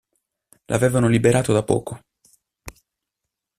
[0.65, 1.99] L'avevano liberato da poco